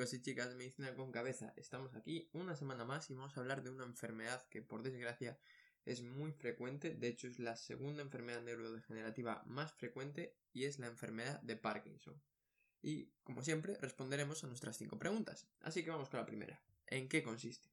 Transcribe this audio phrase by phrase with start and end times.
[0.00, 3.40] chicos y chicas de Medicina con Cabeza, estamos aquí una semana más y vamos a
[3.40, 5.38] hablar de una enfermedad que por desgracia
[5.84, 10.86] es muy frecuente, de hecho es la segunda enfermedad neurodegenerativa más frecuente y es la
[10.86, 12.18] enfermedad de Parkinson.
[12.80, 16.62] Y como siempre responderemos a nuestras cinco preguntas, así que vamos con la primera.
[16.86, 17.68] ¿En qué consiste?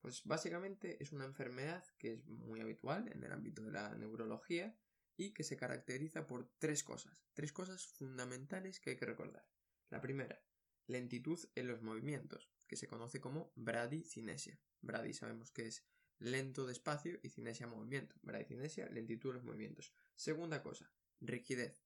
[0.00, 4.74] Pues básicamente es una enfermedad que es muy habitual en el ámbito de la neurología
[5.18, 9.46] y que se caracteriza por tres cosas, tres cosas fundamentales que hay que recordar.
[9.90, 10.42] La primera,
[10.88, 14.58] lentitud en los movimientos, que se conoce como bradicinesia.
[14.80, 15.84] Brady sabemos que es
[16.18, 18.16] lento despacio y cinesia movimiento.
[18.22, 19.92] Bradicinesia, lentitud en los movimientos.
[20.16, 21.84] Segunda cosa, rigidez.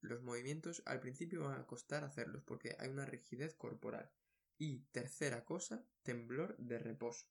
[0.00, 4.10] Los movimientos al principio van a costar hacerlos porque hay una rigidez corporal.
[4.58, 7.26] Y tercera cosa, temblor de reposo.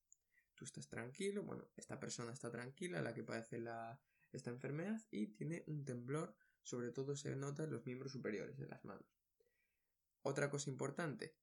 [0.55, 3.99] Tú estás tranquilo, bueno, esta persona está tranquila, la que padece la,
[4.31, 8.67] esta enfermedad, y tiene un temblor, sobre todo se nota en los miembros superiores, de
[8.67, 9.20] las manos.
[10.23, 11.35] Otra cosa importante,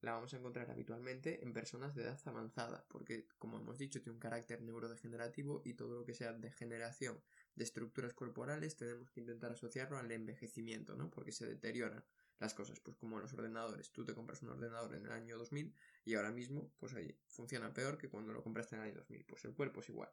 [0.00, 4.14] la vamos a encontrar habitualmente en personas de edad avanzada, porque, como hemos dicho, tiene
[4.14, 7.22] un carácter neurodegenerativo y todo lo que sea degeneración
[7.54, 11.10] de estructuras corporales tenemos que intentar asociarlo al envejecimiento, ¿no?
[11.10, 12.04] Porque se deterioran
[12.38, 13.90] las cosas, pues como los ordenadores.
[13.90, 17.72] Tú te compras un ordenador en el año 2000 y ahora mismo, pues ahí funciona
[17.72, 19.24] peor que cuando lo compraste en el año 2000.
[19.24, 20.10] Pues el cuerpo es igual.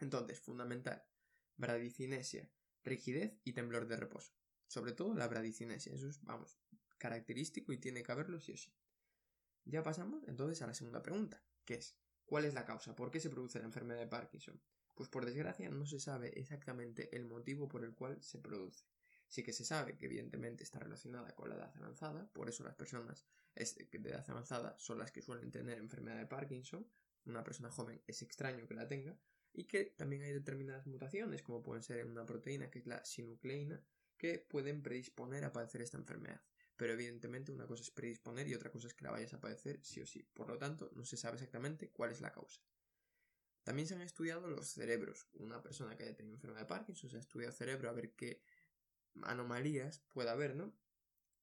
[0.00, 1.02] Entonces, fundamental,
[1.56, 2.50] bradicinesia,
[2.84, 4.34] rigidez y temblor de reposo.
[4.66, 6.60] Sobre todo la bradicinesia, eso es, vamos,
[6.98, 8.72] característico y tiene que haberlo sí o sí.
[9.64, 12.94] Ya pasamos entonces a la segunda pregunta, que es ¿cuál es la causa?
[12.94, 14.60] ¿Por qué se produce la enfermedad de Parkinson?
[14.94, 18.84] Pues por desgracia no se sabe exactamente el motivo por el cual se produce.
[19.28, 22.74] Sí que se sabe que evidentemente está relacionada con la edad avanzada, por eso las
[22.74, 26.86] personas de edad avanzada son las que suelen tener enfermedad de Parkinson,
[27.26, 29.18] una persona joven es extraño que la tenga,
[29.52, 33.04] y que también hay determinadas mutaciones, como pueden ser en una proteína que es la
[33.04, 33.82] sinucleína,
[34.16, 36.40] que pueden predisponer a padecer esta enfermedad
[36.78, 39.80] pero evidentemente una cosa es predisponer y otra cosa es que la vayas a padecer
[39.82, 40.22] sí o sí.
[40.32, 42.62] Por lo tanto, no se sabe exactamente cuál es la causa.
[43.64, 45.26] También se han estudiado los cerebros.
[45.34, 48.40] Una persona que haya tenido enfermedad de Parkinson se ha estudiado cerebro a ver qué
[49.22, 50.72] anomalías puede haber, ¿no?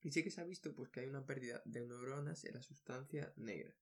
[0.02, 2.62] Y sí que se ha visto pues que hay una pérdida de neuronas en la
[2.62, 3.76] sustancia negra,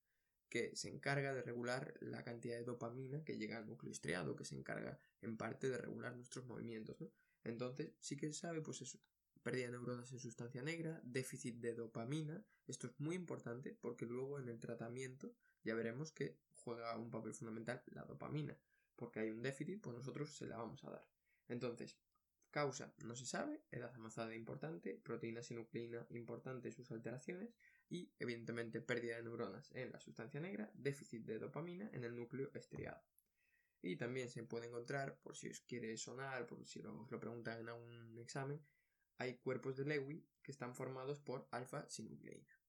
[0.50, 4.46] que se encarga de regular la cantidad de dopamina que llega al núcleo estriado, que
[4.46, 7.12] se encarga en parte de regular nuestros movimientos, ¿no?
[7.44, 9.00] Entonces sí que se sabe pues eso,
[9.44, 12.44] pérdida de neuronas en sustancia negra, déficit de dopamina.
[12.66, 17.34] Esto es muy importante porque luego en el tratamiento ya veremos que juega un papel
[17.34, 18.58] fundamental la dopamina.
[18.96, 21.08] Porque hay un déficit, pues nosotros se la vamos a dar.
[21.50, 22.00] Entonces,
[22.52, 27.56] causa no se sabe, edad avanzada importante, proteína sinucleína importante sus alteraciones
[27.90, 32.52] y evidentemente pérdida de neuronas en la sustancia negra, déficit de dopamina en el núcleo
[32.54, 33.04] estriado.
[33.82, 37.60] Y también se puede encontrar, por si os quiere sonar, por si os lo preguntan
[37.60, 38.64] en algún examen,
[39.18, 42.60] hay cuerpos de Lewy que están formados por alfa-sinucleína.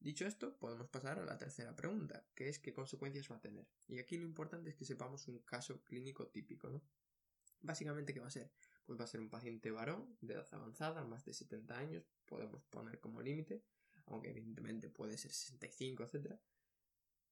[0.00, 3.68] Dicho esto, podemos pasar a la tercera pregunta, que es qué consecuencias va a tener.
[3.86, 6.82] Y aquí lo importante es que sepamos un caso clínico típico, ¿no?
[7.60, 8.50] Básicamente, ¿qué va a ser?
[8.86, 12.64] Pues va a ser un paciente varón de edad avanzada, más de 70 años, podemos
[12.64, 13.62] poner como límite,
[14.06, 16.40] aunque evidentemente puede ser 65, etc.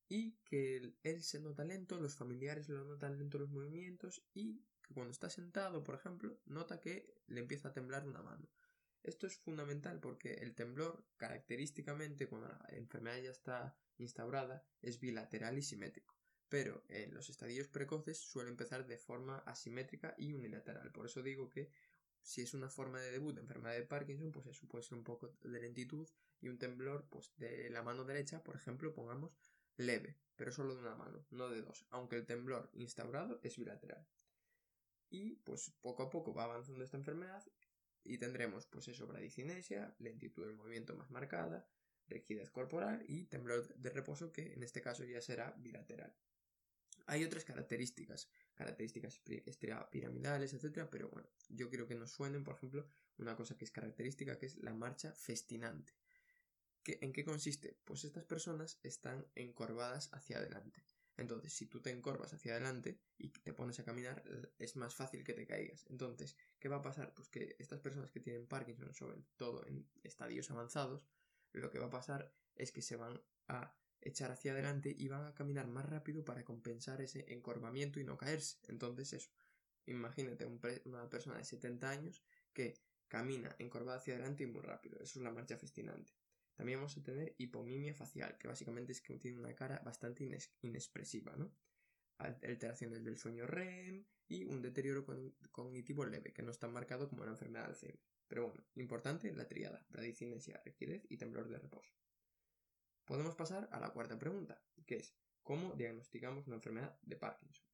[0.09, 4.63] Y que él se nota lento, los familiares lo notan lento los movimientos y
[4.95, 8.49] cuando está sentado, por ejemplo, nota que le empieza a temblar una mano.
[9.03, 15.57] Esto es fundamental porque el temblor, característicamente, cuando la enfermedad ya está instaurada, es bilateral
[15.59, 16.15] y simétrico.
[16.49, 20.91] Pero en los estadios precoces suele empezar de forma asimétrica y unilateral.
[20.93, 21.71] Por eso digo que
[22.23, 25.05] si es una forma de debut de enfermedad de Parkinson, pues eso puede ser un
[25.05, 26.09] poco de lentitud
[26.41, 29.33] y un temblor, pues de la mano derecha, por ejemplo, pongamos
[29.77, 34.07] leve, pero solo de una mano, no de dos, aunque el temblor instaurado es bilateral
[35.11, 37.45] y pues poco a poco va avanzando esta enfermedad
[38.05, 41.69] y tendremos pues eso, bradicinesia, lentitud del movimiento más marcada,
[42.07, 46.15] rigidez corporal y temblor de reposo que en este caso ya será bilateral.
[47.07, 49.21] Hay otras características, características
[49.91, 52.87] piramidales, etcétera, pero bueno, yo quiero que nos suenen, por ejemplo,
[53.17, 55.95] una cosa que es característica que es la marcha festinante.
[56.85, 57.79] ¿En qué consiste?
[57.85, 60.85] Pues estas personas están encorvadas hacia adelante.
[61.19, 64.23] Entonces, si tú te encorvas hacia adelante y te pones a caminar,
[64.59, 65.85] es más fácil que te caigas.
[65.91, 67.13] Entonces, ¿qué va a pasar?
[67.13, 71.09] Pues que estas personas que tienen Parkinson, sobre todo en estadios avanzados,
[71.53, 75.27] lo que va a pasar es que se van a echar hacia adelante y van
[75.27, 78.59] a caminar más rápido para compensar ese encorvamiento y no caerse.
[78.69, 79.31] Entonces, eso.
[79.87, 80.47] Imagínate
[80.85, 82.23] una persona de 70 años
[82.53, 82.75] que
[83.09, 85.01] camina encorvada hacia adelante y muy rápido.
[85.01, 86.13] Eso es la marcha festinante.
[86.59, 90.29] También vamos a tener hipomimia facial, que básicamente es que tiene una cara bastante
[90.63, 91.55] inexpresiva, ¿no?
[92.19, 95.07] Alteraciones del sueño REM y un deterioro
[95.53, 98.01] cognitivo leve, que no está marcado como una enfermedad de Alzheimer.
[98.27, 101.95] Pero bueno, importante la triada, bradicinesia, rigidez y temblor de reposo.
[103.05, 105.15] Podemos pasar a la cuarta pregunta, que es
[105.45, 107.65] ¿cómo diagnosticamos una enfermedad de Parkinson?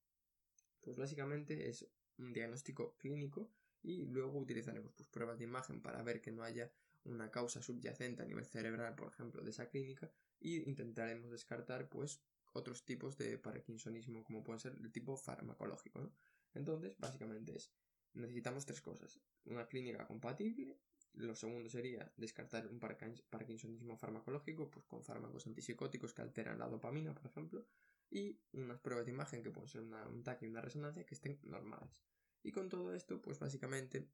[0.82, 1.88] Pues básicamente es
[2.18, 3.50] un diagnóstico clínico
[3.80, 6.70] y luego utilizaremos pues, pruebas de imagen para ver que no haya
[7.04, 10.10] una causa subyacente a nivel cerebral, por ejemplo, de esa clínica
[10.40, 12.22] y intentaremos descartar pues
[12.52, 16.12] otros tipos de parkinsonismo como pueden ser el tipo farmacológico,
[16.54, 17.72] Entonces, básicamente es
[18.14, 19.20] necesitamos tres cosas.
[19.44, 20.78] Una clínica compatible,
[21.14, 27.14] lo segundo sería descartar un parkinsonismo farmacológico, pues con fármacos antipsicóticos que alteran la dopamina,
[27.14, 27.66] por ejemplo,
[28.10, 31.38] y unas pruebas de imagen que pueden ser un TAC y una resonancia que estén
[31.42, 32.00] normales.
[32.42, 34.08] Y con todo esto, pues básicamente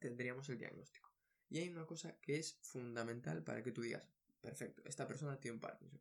[0.00, 1.07] tendríamos el diagnóstico.
[1.48, 4.02] Y hay una cosa que es fundamental para que tú digas,
[4.40, 6.00] perfecto, esta persona tiene un Parkinson.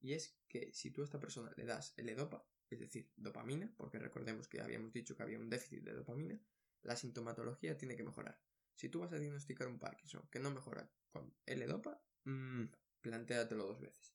[0.00, 3.72] Y es que si tú a esta persona le das el EDOPA, es decir, dopamina,
[3.76, 6.38] porque recordemos que habíamos dicho que había un déficit de dopamina,
[6.82, 8.38] la sintomatología tiene que mejorar.
[8.74, 12.64] Si tú vas a diagnosticar un Parkinson que no mejora con L-Dopa, mmm,
[13.00, 14.14] plantéatelo dos veces.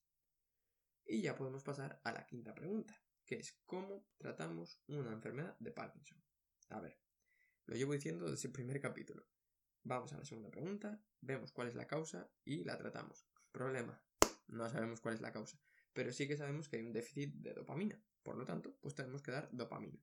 [1.06, 5.72] Y ya podemos pasar a la quinta pregunta, que es ¿cómo tratamos una enfermedad de
[5.72, 6.22] Parkinson?
[6.70, 7.00] A ver,
[7.66, 9.25] lo llevo diciendo desde el primer capítulo.
[9.89, 13.25] Vamos a la segunda pregunta, vemos cuál es la causa y la tratamos.
[13.51, 14.00] Problema,
[14.47, 15.59] no sabemos cuál es la causa,
[15.94, 18.00] pero sí que sabemos que hay un déficit de dopamina.
[18.21, 20.00] Por lo tanto, pues tenemos que dar dopamina.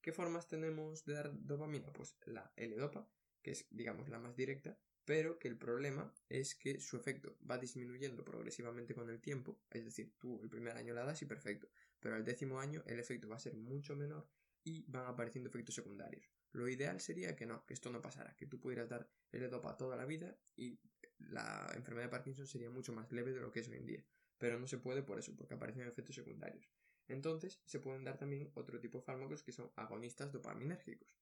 [0.00, 1.92] ¿Qué formas tenemos de dar dopamina?
[1.92, 3.08] Pues la L-dopa,
[3.40, 7.56] que es, digamos, la más directa, pero que el problema es que su efecto va
[7.56, 11.70] disminuyendo progresivamente con el tiempo, es decir, tú el primer año la das y perfecto,
[12.00, 14.28] pero al décimo año el efecto va a ser mucho menor
[14.64, 16.39] y van apareciendo efectos secundarios.
[16.52, 19.96] Lo ideal sería que no, que esto no pasara, que tú pudieras dar L-dopa toda
[19.96, 20.80] la vida y
[21.18, 24.04] la enfermedad de Parkinson sería mucho más leve de lo que es hoy en día,
[24.38, 26.68] pero no se puede por eso, porque aparecen efectos secundarios.
[27.08, 31.18] Entonces, se pueden dar también otro tipo de fármacos que son agonistas dopaminérgicos.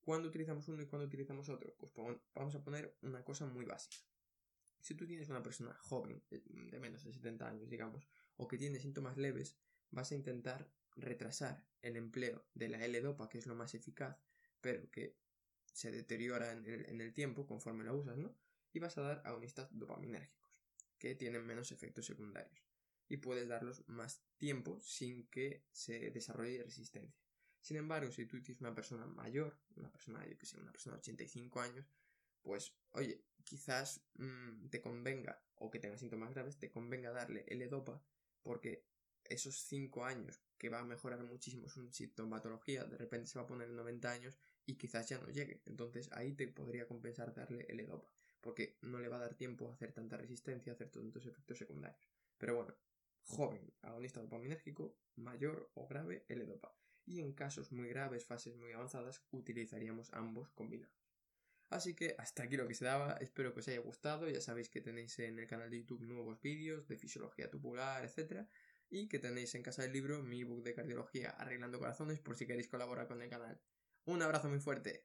[0.00, 1.74] ¿Cuándo utilizamos uno y cuándo utilizamos otro?
[1.76, 1.92] Pues
[2.34, 3.96] vamos a poner una cosa muy básica.
[4.80, 8.56] Si tú tienes una persona joven, eh, de menos de 70 años, digamos, o que
[8.56, 9.58] tiene síntomas leves,
[9.90, 14.22] vas a intentar retrasar el empleo de la L-Dopa, que es lo más eficaz,
[14.60, 15.16] pero que
[15.72, 18.34] se deteriora en el, en el tiempo conforme la usas, ¿no?
[18.72, 20.50] Y vas a dar agonistas dopaminérgicos,
[20.98, 22.66] que tienen menos efectos secundarios
[23.08, 27.20] y puedes darlos más tiempo sin que se desarrolle resistencia.
[27.60, 30.96] Sin embargo, si tú tienes una persona mayor, una persona, yo que sé, una persona
[30.96, 31.86] de 85 años,
[32.42, 38.02] pues, oye, quizás mm, te convenga, o que tenga síntomas graves, te convenga darle L-Dopa,
[38.42, 38.84] porque
[39.24, 43.46] esos 5 años que va a mejorar muchísimo su sintomatología, de repente se va a
[43.46, 45.62] poner en 90 años y quizás ya no llegue.
[45.66, 48.10] Entonces ahí te podría compensar darle L-Dopa,
[48.40, 51.58] porque no le va a dar tiempo a hacer tanta resistencia, a hacer tantos efectos
[51.58, 52.08] secundarios.
[52.38, 52.74] Pero bueno,
[53.22, 56.74] joven, agonista dopaminérgico, mayor o grave, L-Dopa.
[57.04, 61.06] Y en casos muy graves, fases muy avanzadas, utilizaríamos ambos combinados.
[61.68, 64.68] Así que hasta aquí lo que se daba, espero que os haya gustado, ya sabéis
[64.68, 68.46] que tenéis en el canal de YouTube nuevos vídeos de fisiología tubular, etc.
[68.88, 72.46] Y que tenéis en casa del libro mi ebook de cardiología Arreglando Corazones por si
[72.46, 73.60] queréis colaborar con el canal.
[74.04, 75.04] Un abrazo muy fuerte.